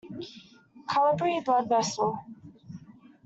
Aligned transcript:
Capillary 0.89 1.41
blood 1.43 1.69
vessel. 1.69 2.17